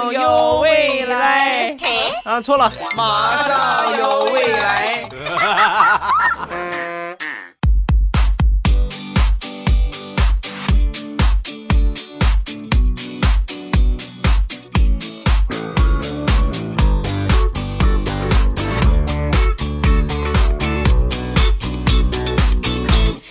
[0.00, 1.76] 上有未来。
[2.24, 5.08] 啊，错了，马上有未来。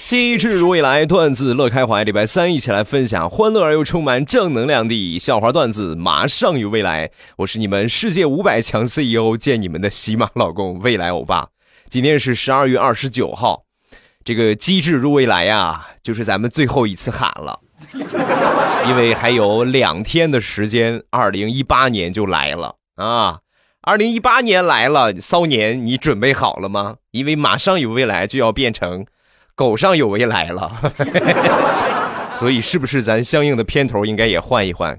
[0.10, 2.04] 机智如未来，段子乐开怀。
[2.04, 7.12] 礼拜三一起来分享欢乐而又充满正能量的笑话段子，马上有未来。
[7.38, 11.50] 我是你们世界五百强 CEO，见你们的喜马老公未来欧巴。
[11.90, 13.66] 今天是十二月二十九号，
[14.24, 17.60] 这个机智如未来呀，就是咱们最后一次喊了，
[18.90, 23.42] 因为还有两天的时间，二零一八年就来了啊！
[23.82, 26.96] 二零一八年来了，骚年，你准备好了吗？
[27.12, 29.06] 因为马上有未来就要变成。
[29.60, 30.72] 狗上有未来了，
[32.40, 34.98] 所以是不是咱相应的片头应该也换一换？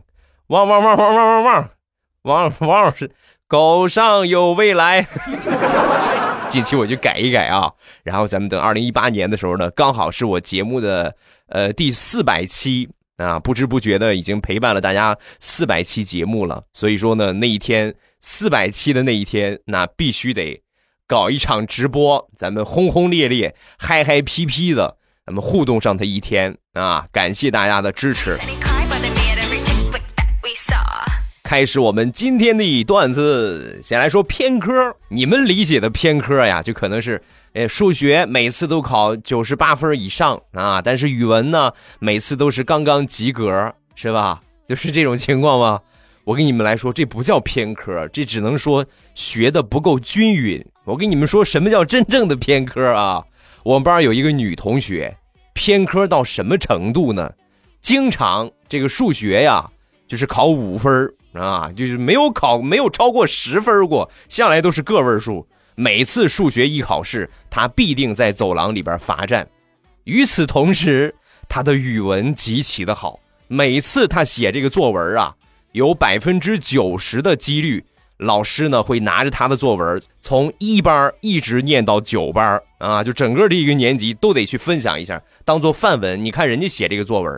[0.49, 1.71] 汪汪汪汪汪汪汪，
[2.25, 3.11] 汪汪是
[3.49, 5.07] 狗上有未来。
[6.51, 11.17] 近期我就改一改啊，然后咱们等二零一八年的时候呢，刚好是我节目的
[11.49, 20.63] 呃第四百期啊，不知不觉的已经陪伴了大家四百期节目了，所以说呢，那一天四百期的那一天，那必须得。
[21.11, 27.05] 搞一场直播，咱们轰轰烈烈、嗨嗨皮皮的，咱们互动上他一天啊！
[27.11, 28.39] 感谢大家的支持。
[31.43, 34.71] 开始我们今天的段子，先来说偏科。
[35.09, 37.21] 你们理解的偏科呀，就可能是，
[37.55, 44.41] 哎，数学每次都考九十八分以上啊，但是语文呢，每次都是刚刚及格，是吧？
[44.69, 45.81] 就是这种情况吗？
[46.23, 50.65] 我跟你们来说，这不叫偏科，这只能说学的不够均匀。
[50.91, 53.25] 我跟你们说，什么叫真正的偏科啊？
[53.63, 55.17] 我们班有一个女同学，
[55.55, 57.33] 偏科到什么程度呢？
[57.81, 59.71] 经常这个数学呀，
[60.09, 65.47] 就是考五分啊，就是没有考没有超过十分过，向来都是个位数。
[65.77, 69.49] 每次数学一考试，她必定在走廊里边罚站。
[70.05, 71.15] 与此同时，
[71.49, 75.37] 她的语文极其的好，每次她写这个作文啊，
[75.71, 77.85] 有百分之九十的几率。
[78.21, 86.23] 老师呢会拿着他的作文，从一班一直念到九班啊，就整个这一个年级都得去分享一下，当做范文。
[86.23, 87.33] 你看人家写这个作文，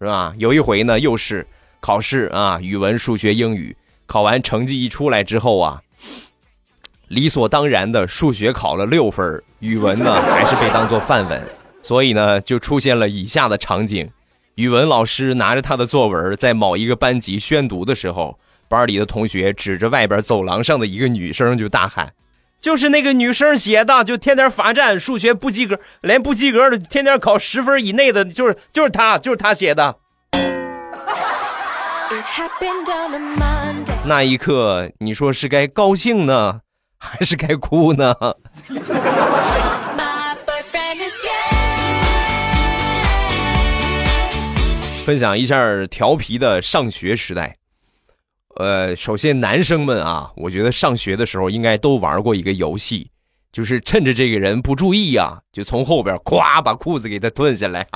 [0.00, 0.32] 是吧？
[0.38, 1.44] 有一回呢，又是
[1.80, 3.76] 考试啊，语文、数学、英语，
[4.06, 5.82] 考完成绩一出来之后啊，
[7.08, 11.48] 理所当然的数学考了六分，语文呢还是被当做范文，
[11.82, 14.08] 所以呢就出现了以下的场景：
[14.54, 18.38] 语文老师拿着他的作文在某一个班级宣读的时候。
[18.68, 22.12] 班里的同学指着外边走廊上的一个女生就大喊
[22.60, 29.96] ：“就是那个女生写的，就天天罚站，数学不及格，连不及格的，天天考十分以内的，就是就是她，就是她写的。”
[34.04, 36.60] 那一刻，你说是该高兴呢，
[36.98, 38.14] 还是该哭呢？
[45.04, 47.54] 分享一下调皮的上学时代。
[48.58, 53.08] 呃，首先男生们啊，我觉得上学的时候应该都玩过一个游戏，
[53.52, 57.86] 就是趁着这个人不注意呀，就从后边咵把裤子给他吞下来。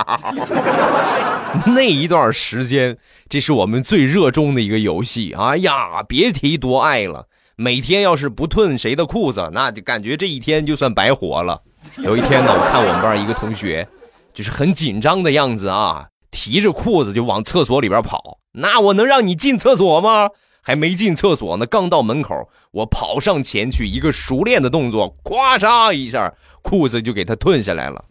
[1.66, 2.96] 那一段时间，
[3.28, 5.34] 这是我们最热衷的一个游戏。
[5.36, 7.26] 哎呀，别提多爱了！
[7.56, 11.60] 每天要是不吞谁的裤子，那就感觉这一天就算白活了。
[12.04, 13.88] 有一天呢，我看我们班一个同学，
[14.32, 18.38] 就是很紧张的样子啊，提着裤子就往厕所里边跑。
[18.52, 20.28] 那我能让你进厕所吗？
[20.62, 28.04] 还没进厕所呢，刚到门口，我跑上前去，一个熟练的动作，咵嚓一下，裤子就给他吞下来了。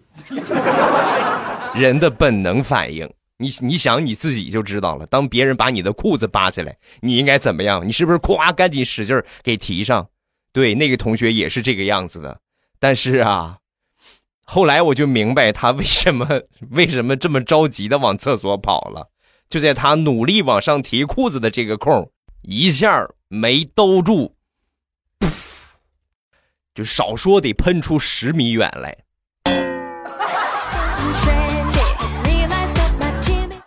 [1.73, 5.05] 人的本能反应，你你想你自己就知道了。
[5.05, 7.87] 当别人把你的裤子扒下来，你应该怎么样？
[7.87, 10.05] 你是不是咵赶紧使劲给提上？
[10.51, 12.37] 对，那个同学也是这个样子的。
[12.77, 13.59] 但是啊，
[14.43, 16.27] 后来我就明白他为什么
[16.71, 19.07] 为什么这么着急的往厕所跑了。
[19.47, 22.11] 就在他努力往上提裤子的这个空。
[22.41, 24.35] 一下没兜住，
[26.73, 28.97] 就少说得喷出十米远来。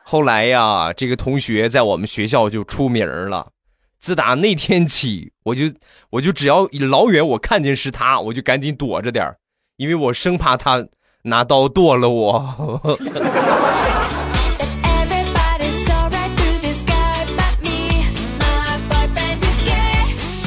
[0.03, 3.51] 后来呀，这个同学在我们学校就出名了。
[3.99, 5.65] 自打那天起，我就
[6.11, 9.35] 我就只要老远我看见是他，我就赶紧躲着点
[9.77, 10.87] 因为我生怕他
[11.23, 12.81] 拿刀剁了我。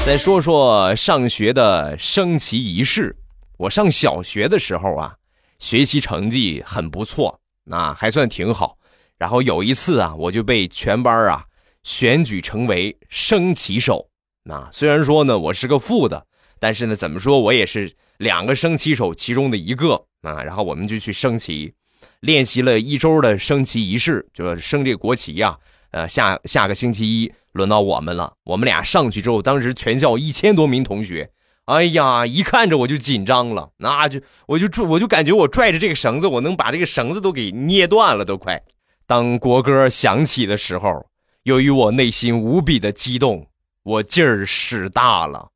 [0.08, 3.14] 再说说上学的升旗仪式。
[3.58, 5.14] 我上小学的时候啊，
[5.60, 8.78] 学习成绩很不错，那还算挺好。
[9.18, 11.44] 然后有一次啊，我就被全班啊
[11.84, 14.08] 选举成为升旗手。
[14.50, 16.26] 啊，虽然说呢我是个副的，
[16.58, 20.42] 但是呢怎么说我也是两个升旗手其中的一个啊。
[20.42, 21.74] 然后我们就去升旗，
[22.22, 25.58] 练习了一周的升旗仪式，就是升这国旗呀。
[25.92, 31.30] 呃，下下个星期一轮到我们了，我们俩上去之后，当时全校一千多名同学，
[31.66, 38.62] 哎呀，一看着我就紧张了，那就我就拽我就感觉我拽着这个绳子，我能把这个绳子都给捏断了，都快。
[39.06, 41.08] 当国歌响起的时候，
[41.44, 43.48] 由于我内心无比的激动，
[43.84, 45.50] 我劲儿使大了，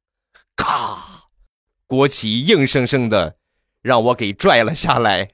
[0.56, 0.98] 咔，
[1.86, 3.36] 国旗硬生生的
[3.81, 5.30] 让我给拽了下来。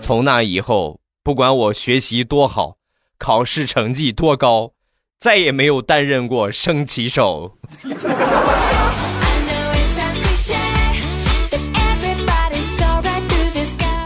[0.00, 2.76] 从那以后，不管我学习多好，
[3.16, 4.74] 考试成绩多高，
[5.18, 7.56] 再也没有担任过升旗手。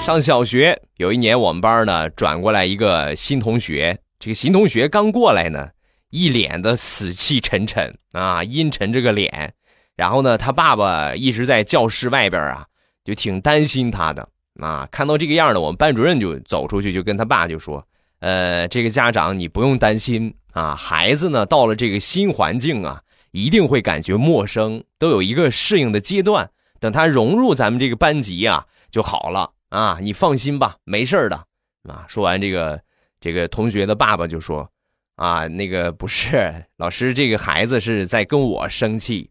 [0.01, 5.71] 上小学有一年，我们班呢转过来一个新同学，这个新同学刚过来呢，
[6.11, 9.55] 一脸的死气沉沉啊，阴沉着个脸。
[9.97, 12.67] 然后呢，他爸爸一直在教室外边啊，
[13.05, 14.29] 就挺担心他的。
[14.59, 17.87] 啊，看到这个样的，我们班主任就走出去，就跟他爸就说
[18.21, 26.51] ：“呃，这个家长你不用担心啊，孩子呢到了这个新环境啊，一定会感觉陌生，都有一个适应的阶段。
[26.81, 31.45] 等他融入咱们这个班级啊，就好了啊，你放心吧，没事的。”
[31.89, 32.81] 啊，说完这个，
[33.21, 34.69] 这个同学的爸爸就说
[35.17, 39.31] ：“啊，那个不是老师，这个孩子是在跟我生气，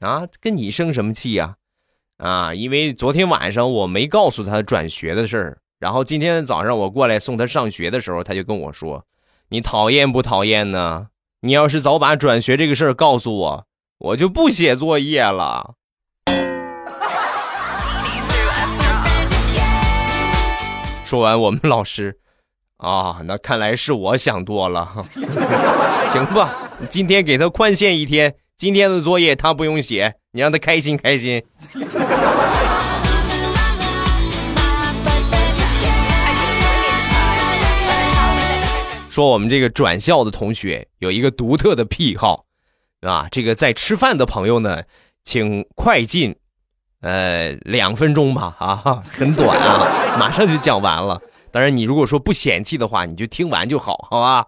[0.00, 1.56] 啊，跟你生什么气呀？”，
[2.18, 9.04] 啊因为昨天晚上我没告诉他转学的事儿，然后今天早上我过来送他上学的时候，他就跟我说
[9.50, 11.08] ：“你讨厌不讨厌呢？
[11.42, 13.66] 你要是早把转学这个事儿告诉我，
[13.98, 15.74] 我就不写作业了。”
[21.04, 22.18] 说完，我们老师
[22.78, 24.90] 啊，那看来是我想多了。
[26.10, 30.14] 行吧，今天给他宽限一天，今天的作业他不用写。
[30.32, 31.44] 你让他开心开心。
[39.10, 42.46] 说我们这个转校的同学有一个独特的癖好，
[43.02, 44.82] 啊，这个在吃饭的朋友呢，
[45.22, 46.34] 请快进，
[47.02, 51.20] 呃，两分钟吧，啊， 很短啊， 马上就讲完了。
[51.50, 54.46] 当然，你如果说不嫌弃的话，你就听完就好，好吧？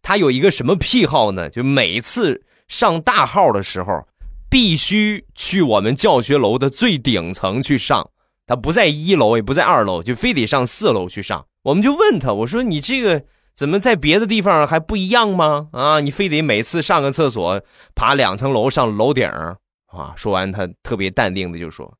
[0.00, 1.50] 他有一个什么癖好呢？
[1.50, 4.06] 就每次上大号的时候。
[4.52, 8.10] 必须去我们教学楼的最顶层去上，
[8.48, 11.46] 他不在一楼，也不在二楼，就非得上四楼去上。
[11.62, 13.24] 我们就问他，我说你这个
[13.54, 15.68] 怎么在别的地方还不一样吗？
[15.70, 17.62] 啊，你非得每次上个厕所
[17.94, 19.56] 爬两层楼上楼顶啊？
[20.16, 21.96] 说完，他特别淡定的就说：“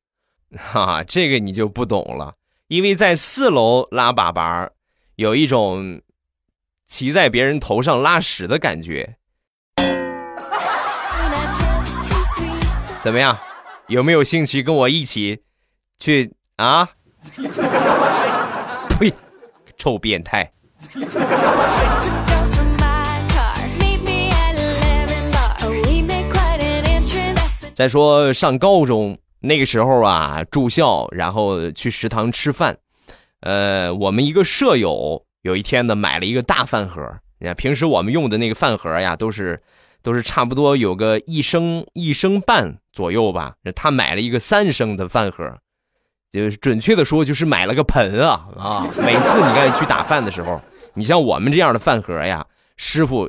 [0.58, 2.34] 哈，这个你就不懂了，
[2.66, 4.69] 因为在四楼拉粑粑，
[5.14, 6.02] 有一种
[6.88, 9.19] 骑在别人头上拉屎的感觉。”
[13.00, 13.38] 怎么样？
[13.88, 15.43] 有没有兴趣跟我一起
[15.99, 16.88] 去啊？
[19.00, 19.12] 呸！
[19.76, 20.52] 臭变态！
[27.75, 32.76] 再说上高中那个时候啊，住校，然后去食堂吃饭。
[33.41, 37.02] 呃，我们一个舍友有一天呢，买了一个大饭盒。
[37.38, 39.61] 你看，平时我们用的那个饭盒呀，都是。
[40.02, 43.54] 都是差不多有个一升一升半左右吧。
[43.75, 45.59] 他买了一个三升的饭盒，
[46.33, 48.87] 就是准确的说，就是买了个盆啊啊！
[49.04, 50.61] 每次你看去打饭的时候，
[50.95, 53.28] 你像我们这样的饭盒呀，师傅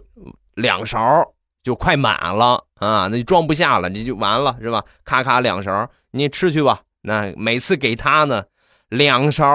[0.56, 4.84] 两勺就快满了啊，那就装不下了，这就完了是吧？
[5.04, 6.82] 咔咔两勺，你吃去吧。
[7.02, 8.44] 那每次给他呢，
[8.90, 9.46] 两勺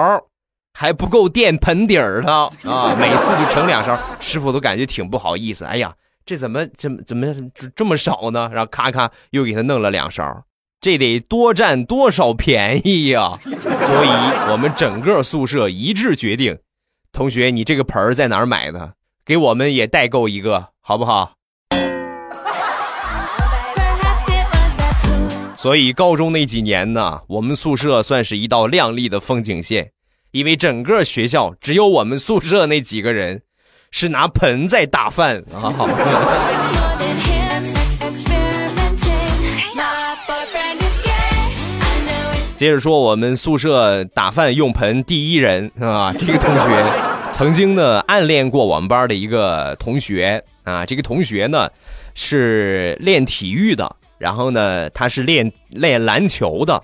[0.73, 5.65] 还不够垫盆底儿的啊，每次就盛两勺，师傅都感觉挺不好意思。
[5.65, 5.95] 哎呀。
[6.27, 7.25] 这怎么怎么怎么
[7.73, 8.49] 这么少呢？
[8.51, 10.43] 然后咔咔又给他弄了两勺，
[10.81, 13.31] 这得多占多少便宜呀？
[13.39, 14.09] 所以
[14.51, 16.59] 我们整个宿舍一致决定，
[17.13, 18.95] 同学，你这个盆儿在哪儿买的？
[19.25, 21.31] 给我们也代购一个，好不好？
[25.55, 29.93] 所以高中那几年呢，我们宿舍算是一道亮丽的风景线，
[30.31, 33.43] 因为整个学校只有我们宿舍那几个人。
[33.91, 35.43] 是拿盆在打饭。
[35.53, 35.73] 啊！
[42.55, 46.85] 接着说，我们宿舍打饭用盆第一人啊， 这个同学
[47.31, 51.69] 曾经呢暗恋过我们班的一个同学啊，这个同学呢
[52.15, 56.81] 是练体育的，然后呢他是练练篮球的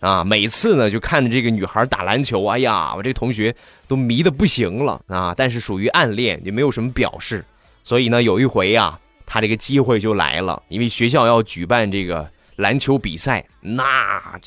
[0.00, 3.54] 啊，每次呢就看着这个女孩打篮球，哎呀，我这同学
[3.88, 5.34] 都迷的不行了啊！
[5.36, 7.44] 但是属于暗恋，也没有什么表示。
[7.82, 14.38] 所以呢，有一回呀，他这个机会就来了，因为学校要举办这个篮球比赛，那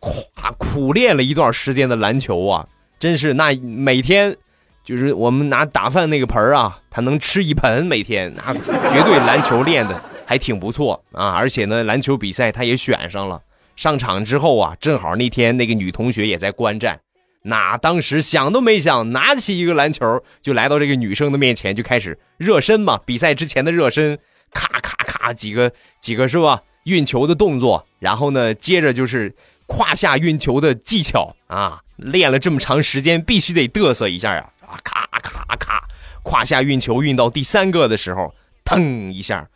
[0.00, 2.66] 夸苦练了一段时间的篮球啊，
[2.98, 4.36] 真是那每天
[4.84, 11.30] 就是我们拿打饭那个盆啊，他能吃一盆，每天那绝对篮球练的还挺不错啊！
[11.30, 13.40] 而且呢，篮球比赛他也选上了。
[13.76, 16.98] 上场之后啊，正好那天那个女同学也在观战，
[17.42, 24.18] 那当时想都没想，拿起一个篮球就来到这个女生的面前，就开始热身嘛，比赛之前的热身，
[24.52, 26.62] 咔咔咔几个几个是吧？
[26.84, 29.34] 运球的动作，然后呢，接着就是
[29.66, 35.84] 胯下运球的技巧啊，练了这么长时间，必须得嘚瑟一下啊啊，咔咔咔，
[36.22, 38.32] 胯下运球运到第三个的时候，
[38.64, 39.48] 腾一下，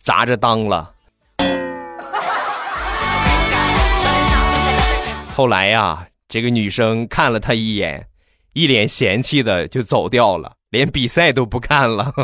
[0.00, 0.94] 砸着裆了。
[5.38, 8.08] 后来呀，这个女生看了他一眼，
[8.54, 12.12] 一脸嫌弃的就走掉了，连比赛都不看了。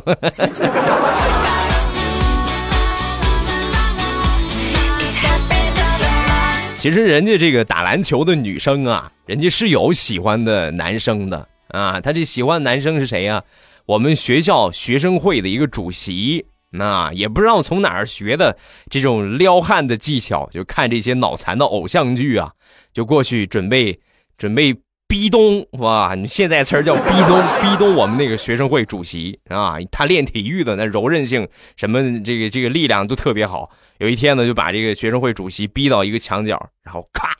[6.75, 12.01] 其实人家这个打篮球的女生啊，人家是有喜欢的男生的啊。
[12.01, 13.45] 她这喜欢男生是谁呀？
[13.87, 16.47] 我们学校学生会的一个主席。
[16.77, 18.57] 那也不知道从哪儿学的
[18.91, 22.53] 这种撩汉的技巧，就看这些脑残的偶像剧啊。
[22.93, 24.01] 就过去准备
[24.37, 24.75] 准备
[25.07, 26.15] 逼咚哇！
[26.15, 33.71] 你现在词儿叫逼咚逼咚我们那个学生会主席啊，他练体育的那柔韧性什么这个这个力量都特别好。
[33.99, 37.31] 有一天呢，就把这个学生会主席逼到一个墙角，然后咔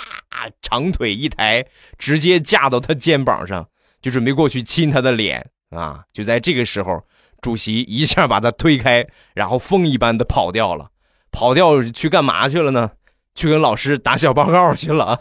[0.61, 1.65] 长腿一抬，
[1.99, 3.67] 直接架到他肩膀上，
[4.03, 6.03] 就准备过去亲他的脸啊！
[6.13, 7.03] 就在这个时候，
[7.45, 10.87] 主席一下把他推开，然后风一般的跑掉了。
[11.31, 12.93] 跑掉去干嘛去了呢？
[13.35, 15.21] 去跟老师打小报告去了，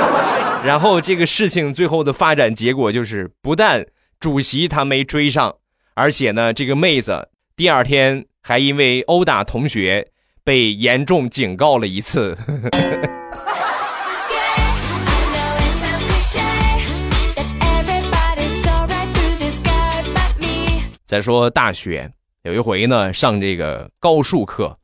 [0.64, 3.84] 然后这个事情最后的发展结果就是，不但
[4.18, 5.54] 主席他没追上，
[5.92, 10.08] 而且呢，这个妹子第二天还因为殴打同学
[10.42, 12.38] 被严重警告了一次。
[21.10, 22.12] 再说大学
[22.44, 24.78] 有一回呢，上这个高数课。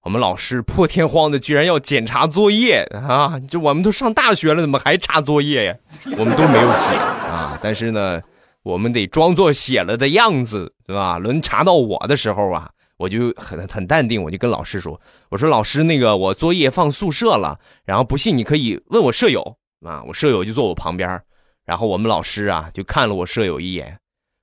[0.00, 3.38] 我们老师破天荒的居然要检查作业啊！
[3.48, 5.76] 就我们都上大学了，怎么还查作业呀？
[6.18, 8.20] 我们都没有写啊，但是呢，
[8.64, 11.18] 我们得装作写了的样子，对吧？
[11.18, 15.00] 轮查到我的时候啊，我就很很淡定，我就跟老师说
[15.30, 19.40] ：“我说老师，那个我作业放宿舍了，然后不信你可以问我舍友
[19.86, 21.22] 啊。”我舍友就坐我旁边，
[21.64, 23.96] 然后我们老师啊就看了我舍友一眼，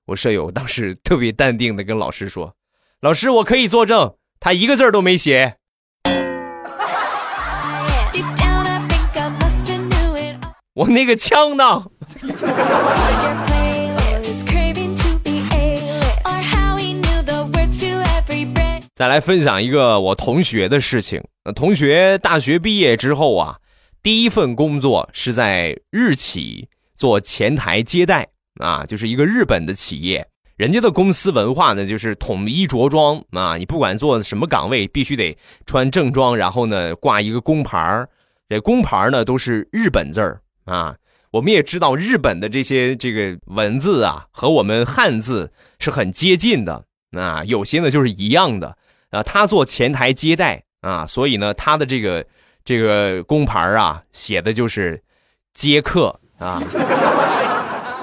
[0.10, 2.56] 我舍友当时特别淡定的跟老师说
[3.00, 5.58] ：“老师，我可以作证。”他一个字儿都没写。
[10.74, 11.86] 我那个枪呢？
[18.96, 21.24] 再来分享一个我同学的事情。
[21.56, 23.58] 同学大学毕业之后啊，
[24.01, 30.25] 第一份工作是在日企做前台接待啊，就是一个日本的企业。
[30.56, 35.36] 人家的公司文化呢，就是统一着装啊，你不管做什么岗位，必须得
[35.66, 38.06] 穿正装，然后呢挂一个工牌
[38.50, 40.94] 这工牌呢都是日本字儿啊。
[41.32, 45.50] 我们也知道日本的这些这个文字啊，和我们汉字
[45.80, 46.84] 是很接近的
[47.18, 48.78] 啊，有些呢就是一样的
[49.12, 49.24] 啊。
[49.24, 52.25] 他做前台接待啊，所以呢他的这个
[52.66, 55.01] 这个工牌啊写的就是
[55.54, 56.62] 接客啊。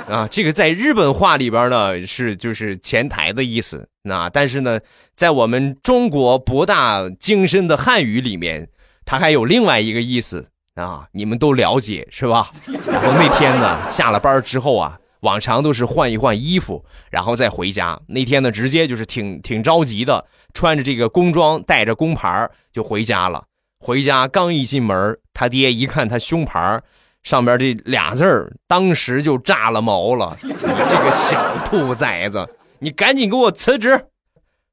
[0.08, 4.78] 啊，这个在日本话里边呢是就是前台的意思，那但是呢，
[5.16, 8.68] 在我们中国博大精深的汉语里面，
[9.04, 12.52] 它还有另外一个意思啊，你们都了解是吧？
[12.86, 18.00] 然后那天呢，下了班之后啊，往常都是换一换衣服，然后再回家。
[18.06, 23.44] 那天呢，直接就是挺挺着急的，穿着这个工装，带着工牌就回家了。
[23.80, 26.80] 回家刚一进门，他爹一看他胸牌。
[27.26, 30.36] 上边这俩字儿，当时就炸了毛了。
[30.44, 34.00] 你 这个小兔崽子，你赶紧给我辞职！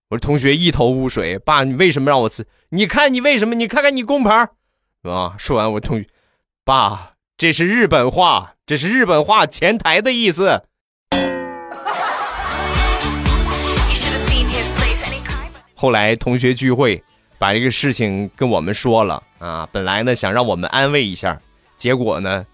[0.10, 2.46] 我同学一头雾水，爸，你为什么让我辞？
[2.70, 3.56] 你看你为什么？
[3.56, 4.48] 你看看你工牌，
[5.02, 5.34] 啊！
[5.40, 6.08] 说完，我同学，
[6.64, 10.62] 爸，这是日本话，这是日本话前台的意思。
[15.74, 17.04] 后来同学聚会，
[17.40, 19.68] 把这个事情跟我们说了啊。
[19.72, 21.42] 本来呢，想让我们安慰一下。
[21.76, 22.46] 结果呢，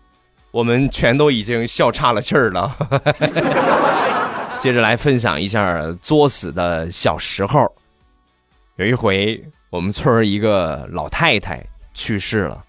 [0.51, 2.75] 我们全都已经笑岔了气儿了。
[4.59, 7.73] 接着来分享一下作死的小时候。
[8.75, 12.63] 有一回，我们村儿一个老太太去世了。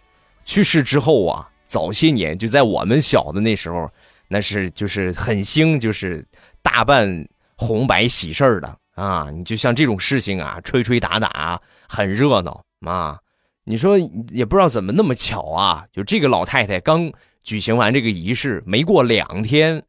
[0.45, 3.91] 去世之后啊，早些年就在我们小的那时候，
[4.29, 6.25] 那是就是很兴，就是
[6.63, 7.27] 大办
[7.57, 9.29] 红白喜事儿的啊。
[9.31, 13.19] 你就像这种事情啊，吹吹打打很热闹啊。
[13.65, 13.99] 你说
[14.31, 17.13] 也不知道怎么那么巧啊，就这个老太太刚
[17.43, 19.83] 举行完这个仪式，没过两天，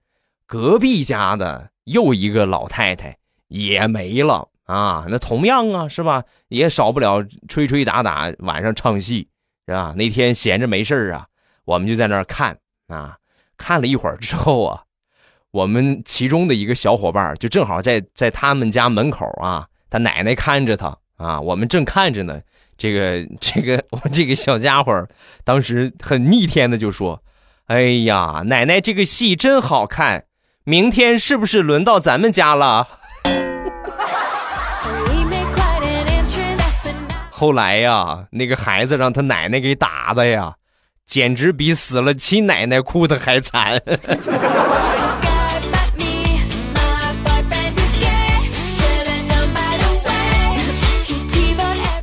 [0.46, 5.06] 隔壁家的又一个老太太也没了啊。
[5.10, 6.24] 那同样啊，是吧？
[6.50, 9.30] 也少不了吹吹打打，晚上唱戏，
[9.66, 9.94] 是吧？
[9.96, 11.26] 那天闲着没事啊，
[11.66, 13.18] 我们就在那儿看啊。
[13.58, 14.84] 看了一会儿之后啊，
[15.52, 22.42] 我们其中的一个小伙伴就正好在在他们家门口啊，他奶奶看着他啊，我们正看着呢。
[22.82, 25.08] 这个这个我这个小家伙
[25.44, 27.22] 当时很逆天的就说
[27.68, 30.24] ：“哎呀，奶奶这个戏真好看，
[30.64, 32.88] 明天是不是轮到咱们家了？”
[37.30, 40.56] 后来呀，那个孩子让他奶奶给打的呀，
[41.06, 43.80] 简直比死了亲奶奶哭的还惨。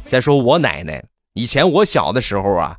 [0.09, 2.77] 再说我奶奶，以前我小的时候啊，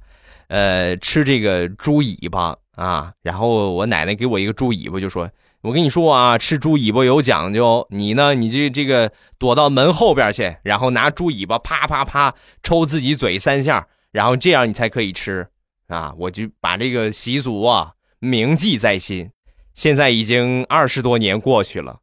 [0.47, 5.29] 呃，吃这个猪尾巴啊，然后我奶奶给我一个猪尾巴，就说
[5.61, 12.33] ：“我跟你说啊，吃猪尾巴有讲究，你呢，你这这个躲到门后边去，然后拿猪尾巴啪啪啪
[12.63, 15.47] 抽自己嘴三下，然后这样你才可以吃
[15.87, 19.29] 啊。”我就把这个习俗啊铭记在心。
[19.75, 21.99] 现在已经二十多年过去了。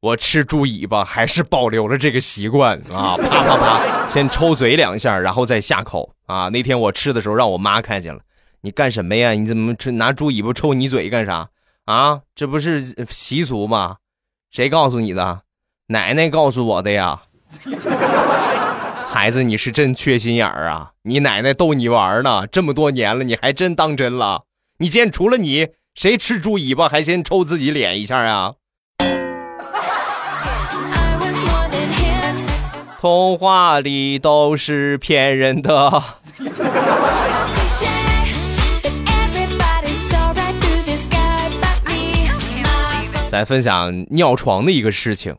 [0.00, 3.16] 我吃猪尾巴还是保留了这个习惯啊！
[3.18, 6.48] 啪啪啪，先抽嘴两下，然后再下口啊！
[6.50, 8.20] 那天我吃的时候让我妈看见了，
[8.60, 9.32] 你干什么呀？
[9.32, 11.48] 你怎么吃拿猪尾巴抽你嘴干啥
[11.86, 12.20] 啊？
[12.36, 13.96] 这不是习俗吗？
[14.52, 15.40] 谁告诉你的？
[15.88, 17.22] 奶奶告诉我的呀！
[19.10, 20.92] 孩子，你是真缺心眼儿啊！
[21.02, 24.44] 你奶奶逗你玩呢，这么多年了，你还真当真了？
[24.78, 28.54] 你见除了你，谁吃猪尾巴还先抽自己脸一下啊？
[33.00, 36.02] 童话里都是骗人的。
[43.28, 45.36] 再分享尿床的一个事情，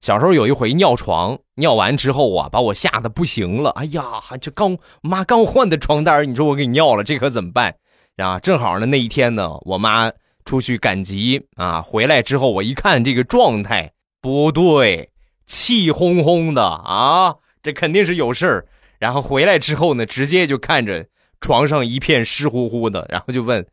[0.00, 3.68] 小时候有一回尿床，尿完之后啊，把我吓得不行了。
[3.72, 4.02] 哎呀，
[4.40, 7.74] 这刚妈刚换的床单，你说我给你尿了，这可怎么办？
[8.16, 10.10] 啊，正好呢，那一天呢，我妈
[10.46, 15.10] 出去赶集啊，回来之后我一看这个状态不对。
[15.46, 18.66] 气哄哄的啊，这肯定是有事儿。
[18.98, 21.06] 然后回来之后呢，直接就看着
[21.40, 23.66] 床上一片湿乎乎的，然后就问：“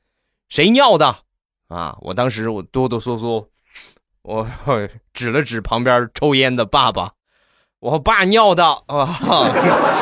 [0.49, 1.15] 谁尿的？”
[1.69, 3.45] 啊，我当时我哆哆嗦嗦，
[4.23, 4.47] 我
[5.13, 7.11] 指了指旁边抽烟的爸爸
[7.79, 9.05] ：“我爸尿的啊！”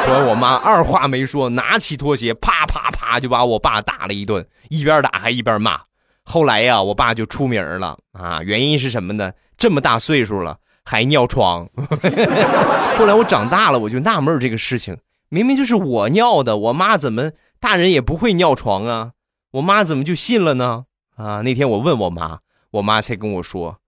[0.06, 5.82] 说完，我妈二话没说，拿起拖鞋，啪啪啪就把我爸打了一顿，一边打还一边骂。
[6.24, 9.34] 后来呀，我爸就出名了啊，原因是什么呢？
[9.58, 10.58] 这么大岁数了。
[10.90, 11.68] 还尿床，
[12.98, 14.98] 后来我长大了，我就纳闷这个事情，
[15.28, 19.12] 明明就是我尿的，我妈怎么大人也不会尿床啊？
[19.52, 20.86] 我妈怎么就信了呢？
[21.18, 22.40] 啊，那天我问我妈，
[22.72, 23.80] 我妈才跟我说，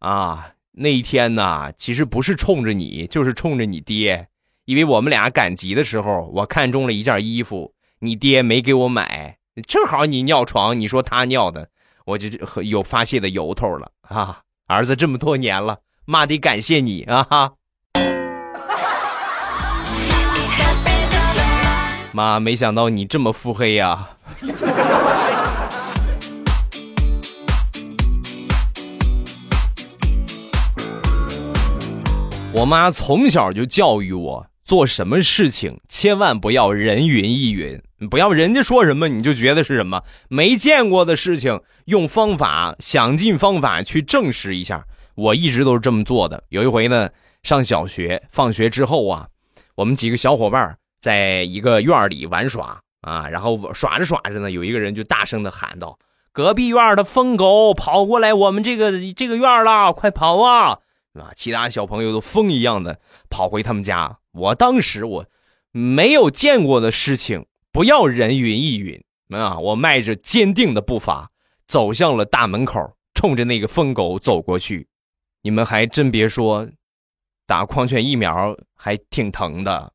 [0.00, 4.26] 啊，那一天呢，其实不是冲着你，就是冲着你爹，
[4.64, 11.68] 因为我们俩赶集的时候，我看中了一件衣服，你爹没给我买，正好你尿床，你说他尿的，
[12.04, 12.28] 我就
[12.62, 14.40] 有发泄的由头了啊！
[14.66, 15.78] 儿子这么多年了。
[16.10, 17.52] 妈得感谢你啊哈！
[22.12, 24.08] 妈，没想到你这么腹黑呀！
[32.54, 44.82] 我妈从小就教育我，做什么事情千万不要人云亦云，不要人家说什么你就觉得是什么，没见过的事情，用方法想尽方法去证实一下。
[45.18, 46.44] 我一直都是这么做的。
[46.48, 47.10] 有一回呢，
[47.42, 49.26] 上小学放学之后啊，
[49.74, 55.98] 我们几个小伙伴在一个院里玩耍啊，然后耍着耍着呢，有一个人就大声的喊道
[56.30, 60.78] ：“隔壁院的疯狗跑过来我们这个这个院了，快跑啊！”
[61.18, 64.18] 啊，其他小朋友都疯一样的跑回他们家。
[64.32, 65.26] 我当时我
[65.72, 69.58] 没有见过的事情，不要人云亦云啊！
[69.58, 71.32] 我迈着坚定的步伐
[71.66, 74.86] 走向了大门口，冲着那个疯狗走过去。
[75.40, 76.68] 你们还真别说，
[77.46, 79.92] 打狂犬疫苗还挺疼的。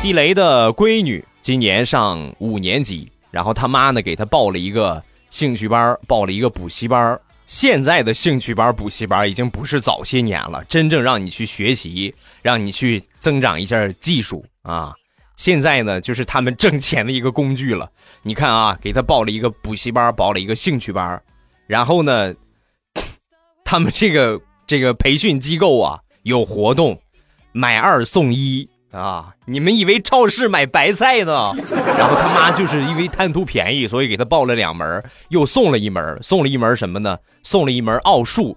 [0.00, 7.20] 地雷的闺女今年上五年级，然后他妈呢给她报了一个兴趣班，报了一个补习班。
[7.44, 14.94] 现在的兴趣班、补习班已经不是早些年了，真正让你去学习、让你去增长一下技术啊。
[15.40, 17.90] 现在呢，就是他们挣钱的一个工具了。
[18.20, 21.18] 你看啊，给他报了一个补习班，报了一个兴趣班，
[21.66, 22.34] 然后呢，
[23.64, 27.00] 他们这个这个培训机构啊有活动，
[27.52, 28.68] 买二送一。
[28.92, 29.32] 啊！
[29.46, 31.52] 你们以为超市买白菜呢？
[31.96, 37.16] 然后他妈就是因为贪图便宜，所以给他报了两门，又送了一门，送了一门什么呢？
[37.44, 38.56] 送了一门奥数，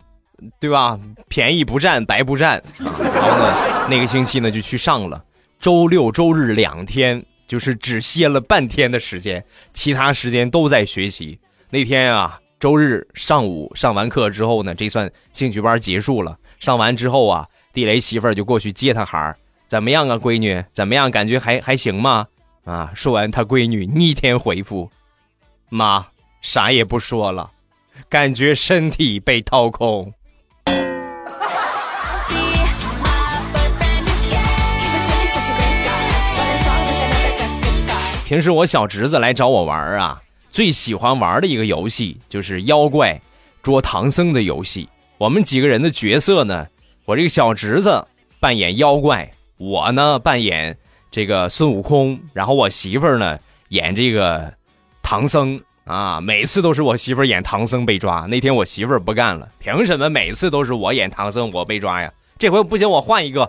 [0.60, 1.00] 对吧？
[1.30, 2.62] 便宜不占，白不占。
[2.80, 2.92] 然
[3.22, 5.24] 后呢，那个星期呢就去上了，
[5.64, 11.40] 周六周日两天，就是只歇了半天的时间，其他时间都在学习。
[11.70, 16.38] 那天啊，周日上午上完课之后呢，这算兴趣班结束了。
[16.60, 19.38] 上完之后啊，地雷媳妇儿就过去接他孩儿。
[19.66, 20.62] 怎么样啊，闺女？
[20.74, 21.10] 怎么样？
[21.10, 22.28] 感觉还还行吗？
[22.66, 22.92] 啊！
[22.94, 24.92] 说完，他闺女逆天回复
[25.72, 26.06] ：“妈，
[26.42, 27.50] 啥也不说了，
[28.10, 30.14] 感觉身体被掏空。”
[38.34, 40.20] 平时我小侄子来找我玩啊，
[40.50, 43.22] 最喜欢玩的一个游戏就是妖怪
[43.62, 44.90] 捉唐僧的游戏。
[45.20, 46.66] 我们几个人的角色呢，
[47.06, 48.08] 我这个小侄子
[48.40, 49.32] 扮演妖怪。
[49.58, 50.76] 我呢扮演
[51.12, 53.38] 这个孙悟空，然后我媳妇儿呢
[53.70, 54.52] 演这个
[55.04, 58.22] 唐僧啊，每次都是我媳妇演唐僧被抓。
[58.22, 62.12] 那天我媳妇不干了，凭什么每次都是我演唐僧我被抓呀？
[62.40, 63.44] 这回不行，我换一个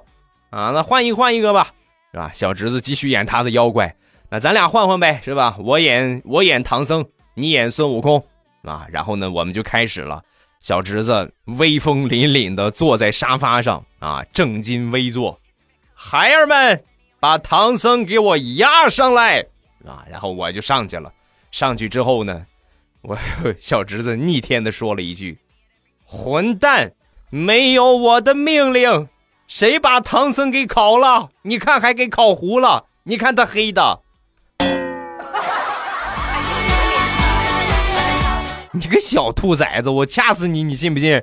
[0.51, 1.73] 啊，那换一换一个吧，
[2.13, 2.31] 是吧？
[2.35, 3.97] 小侄子继续演他的妖怪，
[4.35, 5.57] 那咱俩换换呗，是吧？
[5.61, 8.21] 我演我演唐僧，你演孙悟空
[8.65, 10.25] 啊，然后呢，我们就开始了。
[10.61, 15.39] 小侄子威风凛凛的坐在沙发上啊，正襟危坐。
[15.95, 16.83] 孩儿们，
[17.21, 19.39] 把唐僧给我押上来
[19.87, 20.05] 啊！
[20.11, 21.13] 然后我就上去了。
[21.53, 22.45] 上去之后呢，
[23.03, 23.17] 我
[23.57, 25.39] 小侄子逆天的说了一句
[26.05, 26.91] ：“混蛋，
[27.31, 29.09] 没有我的命令，
[29.47, 31.29] 谁把唐僧给烤了？
[31.43, 34.01] 你看还给烤糊了，你看他黑的。
[38.77, 41.23] 你个小兔崽子，我掐死你，你信不信？”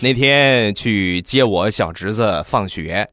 [0.00, 3.06] 那天去接我小侄子放学，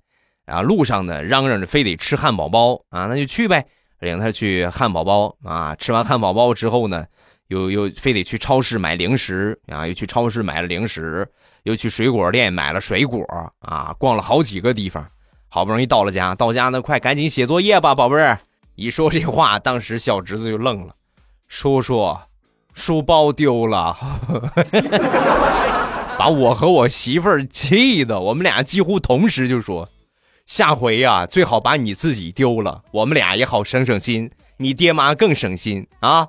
[0.46, 3.66] 啊，路上呢嚷嚷着非得吃汉堡包啊，那就去呗，
[4.00, 5.76] 领他去汉堡包啊。
[5.76, 7.04] 吃完汉堡包之后呢，
[7.48, 11.28] 又又非得去超市买零食啊，又去超市买了零食，
[11.64, 13.26] 又去水果店买了水果
[13.62, 15.06] 啊，逛了好几个地方，
[15.50, 18.38] 好不容易到了家，到家呢快赶紧写作业吧，宝贝儿。
[18.76, 20.94] 一说这话，当时小侄子就愣了，
[21.48, 22.16] 叔叔，
[22.74, 23.98] 书包丢了。
[26.20, 29.90] 把我和我媳妇儿气的，我们俩几乎同时就说
[30.46, 36.28] ：“下回呀，最好把你自己丢了，我们俩也好省省心，你爹妈更省心啊。”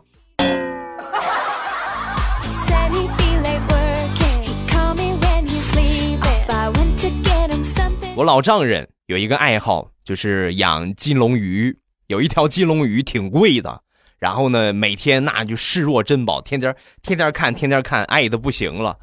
[8.19, 11.79] 我老丈人有一个爱好，就是养金龙鱼，
[12.09, 13.81] 有一条金龙鱼挺贵的，
[14.19, 18.99] 然后呢，每天那就视若珍宝，天天天天看，天天看，爱的不行了。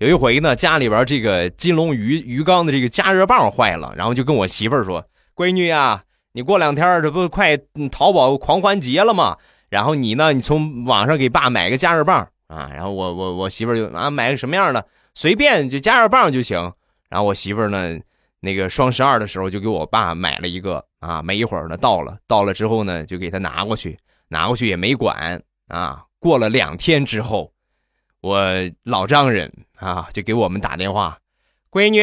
[0.00, 5.02] 有一回呢，家里边这个金龙鱼鱼缸的这个加热棒坏了，然后就跟我媳妇儿说
[5.34, 6.02] ：“闺女呀，
[6.34, 7.56] 你过两天这不快
[7.90, 9.38] 淘宝狂欢节了吗？
[9.70, 16.70] 然后你呢，你从网上给爸买个加热棒啊。”然后我我我媳妇儿就啊买个什么样的，随便就加热棒就行。
[17.08, 17.98] 然后我媳妇儿呢，
[18.40, 23.98] 那个双十二的时候就给我爸买了一个啊，没一会儿呢到了，到了之后呢就给他拿过去，
[24.28, 26.04] 拿过去也没管啊。
[26.18, 27.52] 过了两天之后。
[28.20, 28.44] 我
[28.82, 31.18] 老丈人啊，就给我们打电话，
[31.70, 32.00] 闺女、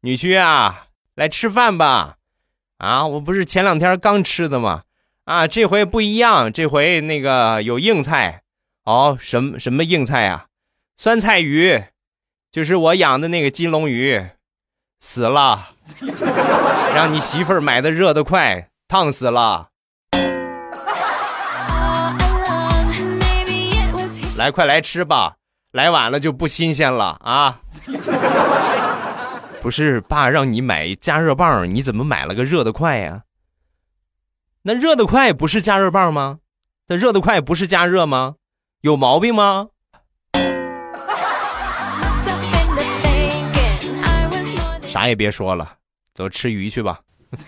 [0.00, 2.18] 女婿啊，来吃饭吧！
[2.78, 4.84] 啊，我不是前两天刚吃的吗？
[5.24, 8.44] 啊，这回不一样，这回那个有硬菜
[8.84, 10.46] 哦，什么什么硬菜啊？
[10.96, 11.82] 酸菜鱼，
[12.52, 14.24] 就是我养的那个金龙鱼，
[15.00, 15.70] 死了，
[16.94, 19.68] 让你媳妇儿买的热的快，烫死了。
[24.36, 25.36] 来，快来吃吧！
[25.72, 27.60] 来晚了就不新鲜了啊！
[29.62, 33.22] 不是爸让你买加热棒，你怎么买了个热的快呀？
[34.62, 36.38] 那热的快不是加热棒吗？
[36.88, 38.36] 那热的快不是加热吗？
[38.80, 39.68] 有毛病吗？
[44.90, 45.74] 啥也别说了，
[46.12, 46.98] 走吃鱼去吧。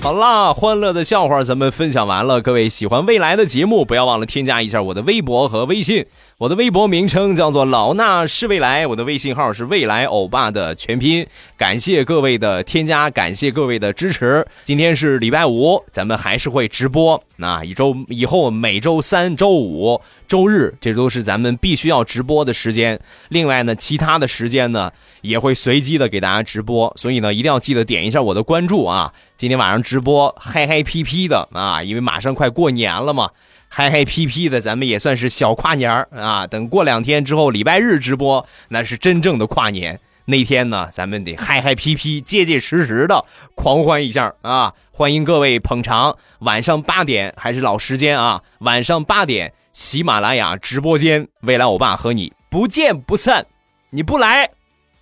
[0.00, 2.40] 好啦，欢乐的笑话咱们分享完了。
[2.40, 6.06] 各位喜欢未来的节目，不要忘了添加一下我的微博和微信。
[6.40, 11.26] 我的微博名称叫做老衲是未来，我的微信号是未来欧巴的全拼。
[11.54, 14.42] 感谢各位的添加，感谢各位的支持。
[14.64, 17.22] 今天是礼拜五，咱们还是会直播。
[17.36, 22.98] 那一周以后，每周三、周五、周日，这都是咱们必须要直播的时间。
[23.28, 26.90] 另外呢，其他的时间呢，也会随机的给大家直播。
[26.96, 29.12] 所以呢，一定要记得点一下我的关注啊！
[29.36, 33.28] 今天晚上直播嗨嗨皮皮的啊，因为马上快过年了嘛。
[33.72, 36.44] 嗨嗨皮皮的，咱们也算是小跨年儿啊！
[36.44, 40.00] 等过两天之后，礼拜日直播，那是真正的跨年。
[40.24, 44.74] 那天呢，咱们得嗨嗨皮皮、结结实实的狂欢一下啊！
[44.90, 46.16] 欢迎各位捧场。
[46.40, 48.42] 晚上八点还是老时间啊！
[48.58, 53.46] 晚上八点，喜马拉雅直播间，未来欧巴和你不见不散。
[53.90, 54.50] 你不来，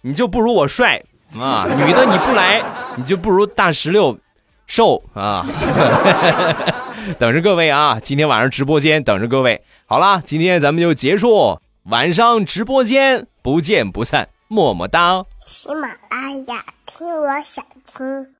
[0.02, 1.02] 你就不如我帅
[1.40, 1.66] 啊！
[1.66, 2.62] 女的你不来，
[2.96, 4.18] 你就不如大石榴
[4.66, 5.46] 瘦啊！
[7.18, 7.98] 等着各位啊！
[8.00, 9.62] 今天晚上直播间等着各位。
[9.86, 15.24] 好啦，今天咱们就结束，晚上直播间不见不散，么么哒。
[15.44, 18.34] 喜马拉雅听，我想听。